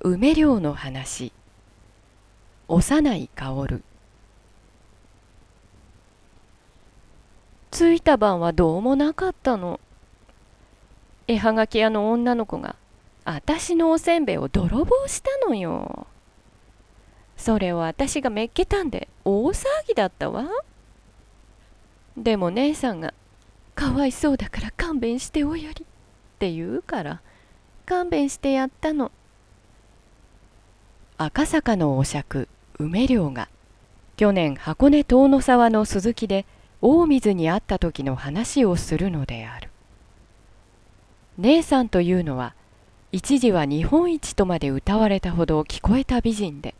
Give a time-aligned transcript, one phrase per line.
[0.00, 1.32] 梅寮の話。
[2.68, 3.82] 幼い薫。
[7.70, 9.80] 着いた晩はどうもなかったの。
[11.26, 12.76] 絵はがき屋の女の子が
[13.24, 16.06] あたしのおせんべいを泥棒したのよ。
[17.36, 20.46] それをあたしがめっけたんで大騒ぎだったわ。
[22.16, 23.14] でも姉さんが
[23.74, 27.20] 「かわいそうだから勘弁しておやり」って言うから
[27.86, 29.10] 勘弁してやったの。
[31.18, 32.46] 赤坂のお酌
[32.78, 33.48] 梅寮が。
[34.18, 36.44] 去年箱根遠野沢の鈴木で
[36.82, 39.70] 大水に会った時の話をするのである。
[41.38, 42.54] 姉さんというのは
[43.12, 46.74] 一時は日本一とまで歌われたほど聞こえた美人で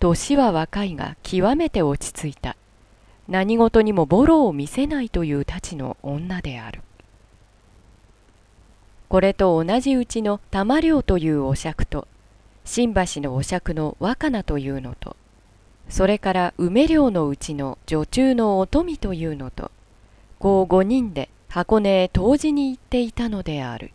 [0.00, 2.56] 年は若いが極めて落ち着いた。
[3.28, 6.80] 何事にもボロを見せないというたちの女である。
[9.08, 12.08] これと同じうちの玉寮というお酌と
[12.64, 15.16] 新橋のお酌の若菜というのと
[15.88, 19.70] それから梅寮のうちの女中のお富というのと
[20.38, 23.92] こう五人で箱根へ湯治に行っていたのである。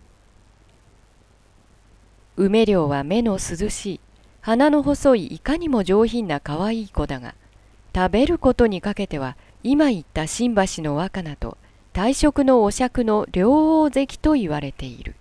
[2.35, 3.99] 梅寮は目の涼しい
[4.41, 7.33] 鼻の細いいかにも上品な可愛い子だが
[7.95, 11.57] 食べることにかけては今言った新橋の若菜と
[11.93, 15.15] 大食のお酌の両王関と言われている。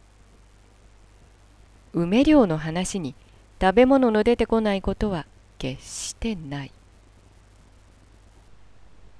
[1.94, 3.14] 梅寮の話に
[3.60, 5.26] 食べ物の出てこないことは
[5.58, 6.72] 決してない。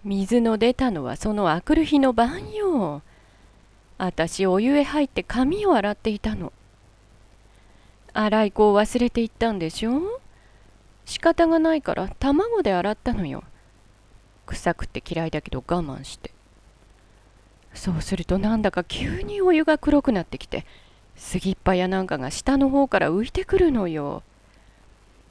[0.05, 3.03] 水の出たのはそのあくる日の晩よ。
[3.99, 6.53] あたしお湯へ入って髪を洗っていたの。
[8.13, 10.21] 洗い粉を忘れていったんでしょ？
[11.07, 13.43] 仕方がないから卵で洗ったのよ。
[14.45, 16.31] 臭くて嫌いだけど我慢して。
[17.75, 20.67] そうするとなんだか急にお湯が黒くなってきて。
[21.17, 24.23] 杉っ葉やなんかが下の方から浮いてくるのよ。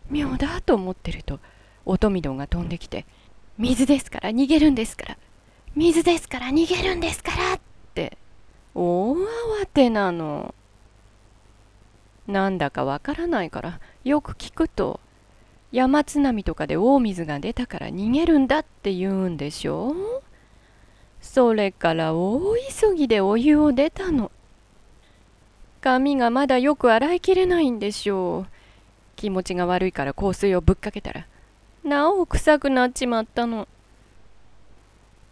[0.09, 1.39] 妙だと思ってると
[1.85, 3.05] 乙女どが飛んできて
[3.57, 5.17] 「水ですから逃げるんですから
[5.75, 7.59] 水ですから逃げるんですから」っ
[7.93, 8.17] て
[8.73, 10.53] 大慌てなの。
[12.27, 14.99] なんだかわからないからよく聞くと
[15.71, 19.95] 山津波とかで大水が出たから逃げるんだって言うんでしょ。
[21.21, 24.31] それから大急ぎでお湯を出たの。
[25.85, 28.51] 髪がまだよく洗いきれないんでしょう。
[29.15, 31.27] 気持ちが悪いから香水をぶっかけたら。
[31.83, 33.67] なお臭くなっちまったの。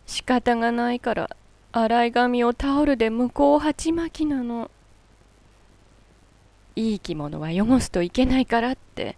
[0.06, 1.36] 仕方がないから
[1.72, 4.70] 洗い髪をタオルで向こう鉢巻きなの。
[6.76, 9.18] いい着物は汚すといけないからって。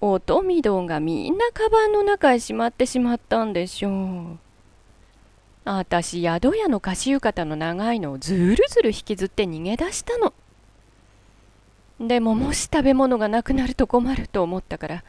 [0.00, 4.38] 乙女どんがみんなカバンの中へしまってしまったんでしょう。
[5.64, 10.34] あたし宿屋の貸浴衣の長いのをずるずる引きずって逃げ出したの。
[12.00, 15.04] でももし食べ物がなくなると困ると思ったから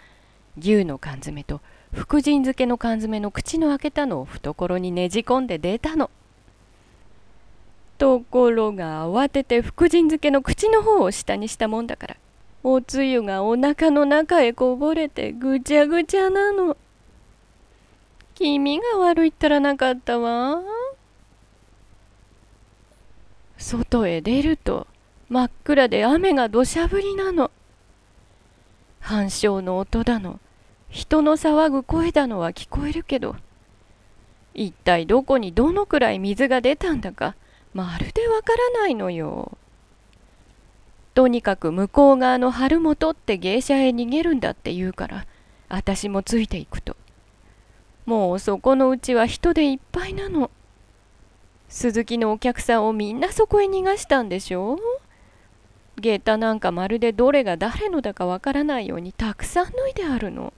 [0.58, 1.62] 牛の缶詰と
[1.94, 6.10] 福神漬けの缶詰の口の開けたのを懐にねじ込んで出たの。
[7.98, 12.18] ところが慌てて福神漬けの口の方を下にしたもんだから
[12.64, 16.78] おつゆがおなかの中へこぼれてぐちゃぐちゃなの。
[18.36, 20.62] 気味が悪いったらなかったわ。
[23.58, 24.86] 外へ出ると
[25.30, 27.52] 真っ暗で雨が土砂降りなの。
[29.00, 30.40] 反響の音だの、
[30.90, 33.36] 人の騒ぐ声だのは聞こえるけど、
[34.54, 37.36] 一体どこにどのくらい水が出たんだか、
[37.74, 39.58] まるでわからないのよ。
[41.14, 45.26] とにかく向こう側の春元って芸者へ逃げるんだって言うから、
[45.68, 46.96] 私もついていくと。
[48.06, 50.50] もうそこのうちは人でいっぱいなの。
[51.68, 54.78] 鈴木のお客さんをみんなそこへ逃がしたんでしょう？
[56.00, 60.54] 下駄なんかまるでどれが誰のだかわからないようにたくさん脱いであるの。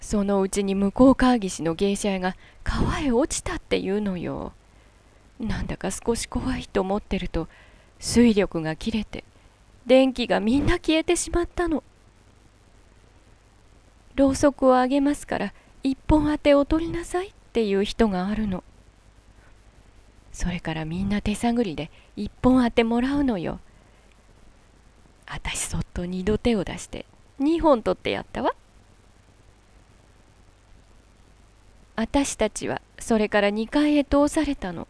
[0.00, 4.52] そのうちに向こう川岸の芸者屋が川へ落ちたっていうのよ。
[5.38, 7.48] なんだか少し怖いと思ってると
[7.98, 9.24] 水力が切れて
[9.86, 11.84] 電気がみんな消えてしまったの。
[14.16, 18.64] ろうそくをあげますから一本当てを取りなさいっていう人があるの。
[20.32, 23.60] それからみんな手探りで一本当てもらうのよ。
[25.26, 27.06] あたしそっと二度手を出して
[27.38, 28.54] 二本取ってやったわ。
[31.94, 34.88] あたしたちはそれから2階へ通されたの。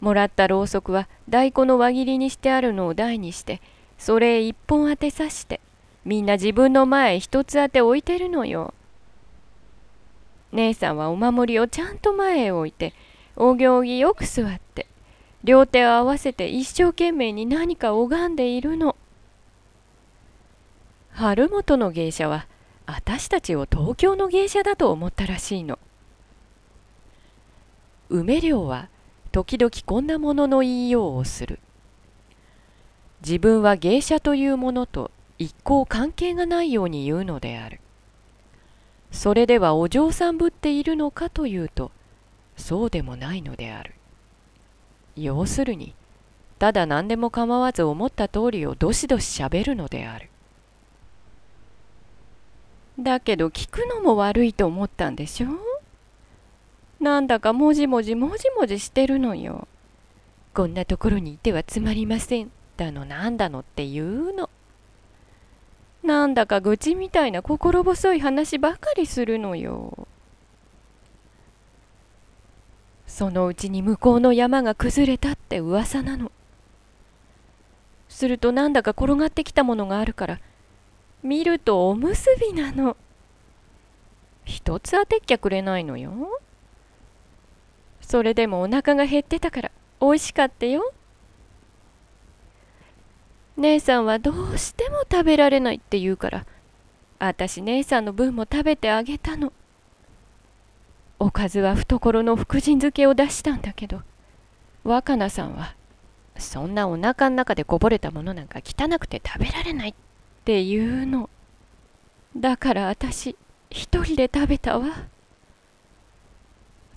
[0.00, 3.62] もらったろうそくは大根の輪切りにしてあるのを台にして
[3.96, 5.60] それへ一本当てさして
[6.04, 8.74] みんな自分の前へ一つ当て置いてるのよ。
[10.52, 12.92] 姉さんはお守りをちゃんと前へ置いて
[13.36, 14.86] お行儀よく座って
[15.42, 18.96] 両手を合わせて一生懸命に何か拝んでいるの。
[21.10, 22.46] 春本の芸者は
[22.86, 25.78] 私たちを東京の芸者だと思ったらしいの。
[28.08, 28.88] 梅亮は
[29.32, 31.58] 時々こんなものの言いようをする。
[33.20, 37.80] 自分は芸者というものと一向関係がないように言うのである。
[39.10, 41.90] それではお嬢さんぶっているのかというと
[42.56, 43.94] そうでもないのである
[45.16, 45.94] 要するに
[46.58, 50.30] ただ何でも構わず思った通りをどしどししゃべるのである
[52.98, 55.48] だけど聞くのも悪いと思ったんでしょ？
[57.00, 59.66] なんだかもじもじもじもじしてるのよ。
[60.54, 62.52] こんなところにいてはつまりません。
[62.76, 64.48] だのなんだのって言うの。
[66.04, 70.06] なんだか愚痴みたいな心細い話ばかりするのよ。
[73.14, 76.32] そのうちに向こうの山が崩れたって噂なの。
[78.08, 80.40] するとなんだか転がってきたものがあるから
[81.22, 82.96] 見るとおむすびなの。
[84.44, 86.40] 一つ当てっきゃくれないのよ。
[88.00, 89.70] それでもお腹が減ってたから
[90.00, 90.92] 美味しかったよ。
[93.58, 96.46] 姉さんはどうしても食べられないって言うから、
[97.20, 99.52] あたし姉さんの分も食べてあげたの。
[101.24, 104.02] おかずは懐の福神漬けを出したんだけど、
[104.84, 105.74] 若菜さんは、
[106.36, 109.94] そんなお腹の中でこぼれたものなんか汚くて食べられないっ
[110.44, 111.30] て言うの。
[112.36, 113.36] だからあたし、
[113.70, 114.84] 一人で食べたわ。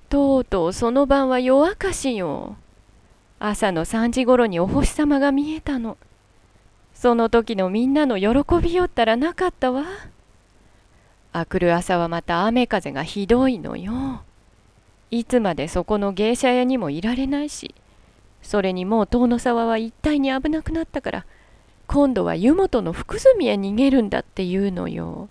[0.09, 2.57] とうとうその晩は夜明かしよ。
[3.39, 5.95] 朝の3時ごろにお星様が見えたの。
[6.93, 9.85] その時のみんなの喜びよったらなかったわ。
[11.39, 14.23] あくる朝はまた雨風がひどいのよ。
[15.11, 17.75] いつまでそこの芸者屋にもいられないし、
[18.41, 21.25] それにもう遠野沢は一帯に危なくなったから、
[21.85, 25.29] 今度は湯本の福住へ逃げるんだって言うのよ。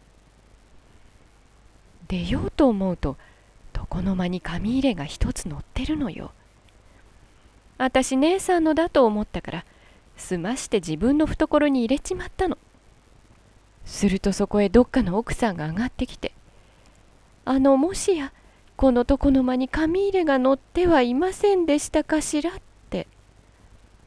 [2.07, 3.17] 出ようと思うと、
[3.75, 6.31] 床の間に紙入れが一つ乗ってるのよ。
[7.79, 9.65] あたし姉さんのだと思ったから
[10.17, 12.57] 済まして自分の懐に入れちまったの。
[13.87, 16.33] するとそこへどっかの奥さんが上がってきて
[17.47, 18.33] 「あのもしや
[18.77, 22.55] この床の間に紙入れが乗ってはいませんでしたかしら?」っ
[22.91, 23.07] て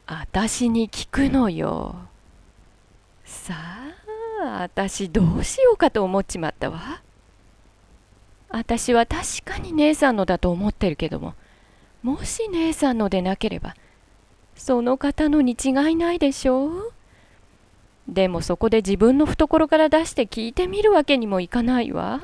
[0.06, 1.96] あたしに聞くのよ。
[3.24, 3.54] さ
[4.42, 7.02] ああたしどうしようかと思っちまったわ。
[8.48, 11.34] 私は確かに姉さんのだと思ってるけども
[12.02, 13.76] もし姉さんのでなければ
[14.56, 16.92] その方のに違いないでしょう？
[18.10, 22.20] でもそこで自分の懐から出して聞いてみるわけにもいかないわ。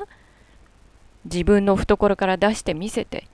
[1.25, 3.27] 自分の懐から出して見せて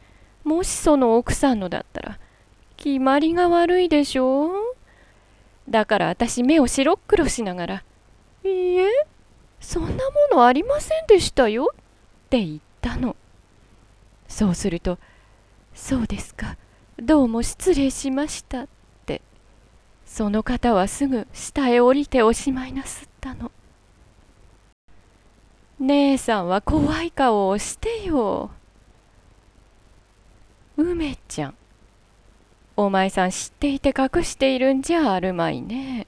[0.43, 2.19] もしその奥さんのだったら
[2.77, 4.51] 決まりが悪いでしょう？
[5.69, 7.83] だから私目を白黒しながら
[8.43, 8.87] 「いいえ
[9.59, 9.97] そんなも
[10.31, 13.15] のありませんでしたよ」って言ったの。
[14.27, 14.97] そうすると
[15.73, 16.57] 「そうですか。
[16.99, 18.67] どうも失礼しました」
[20.05, 23.51] その方はすぐ下へ降りておしまいなすったの。
[25.79, 28.51] 姉さんは怖い顔をしてよ。
[30.77, 31.55] 梅ちゃん。
[32.75, 36.07] お前さん知っていて隠しているんじゃあるまいね。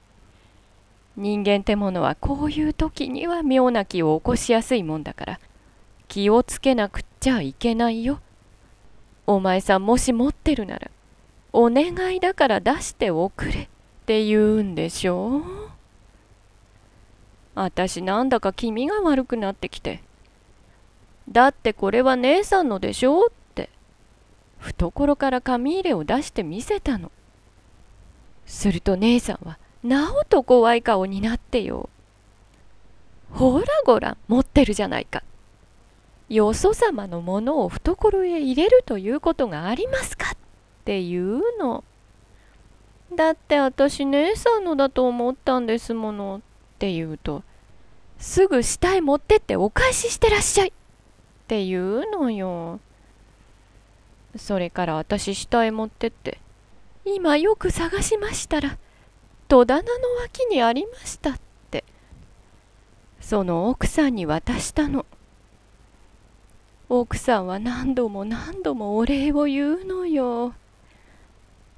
[1.16, 5.40] 人間ってものはこういう時には妙な気を起こしやすいもんだから
[6.08, 8.20] 気をつけなくっちゃいけないよ。
[9.26, 10.90] お前さんもし持ってるなら、
[11.52, 13.68] お願いだから出しておくれ。
[14.06, 15.38] って言うんでしょ？
[15.38, 15.42] う。
[17.56, 20.00] あたしなんだか気味が悪くなってきて。
[21.28, 23.68] だってこれは姉さんのでしょって、
[24.60, 27.10] 懐から紙入れを出して見せたの。
[28.46, 31.88] すると姉さんは、なおと怖い顔になってよ。
[33.32, 35.24] ほらごら持ってるじゃないか。
[36.28, 40.36] よそ様のものを懐へ入れるということがありますかっ
[40.84, 41.82] ていうの。
[43.14, 46.40] だって私姉さんのだと思ったんですものっ
[46.78, 47.42] て言うと、
[48.18, 50.72] すぐ下へ持ってってお返ししてらっしゃいっ
[51.46, 52.80] て言うのよ。
[54.36, 56.40] それから私下へ持ってって、
[57.04, 58.78] 今よく探しましたら、
[59.48, 59.90] 戸棚の
[60.22, 61.84] 脇にありましたって、
[63.20, 65.06] その奥さんに渡したの。
[66.88, 70.54] 奥さんは何度も何度もお礼を言うのよ。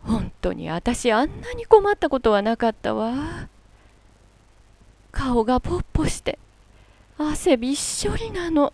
[0.09, 3.49] 本当に私あんなに困ったことはなかったわ。
[5.13, 6.39] 顔がポッポして
[7.19, 8.73] 汗びっしょりなの。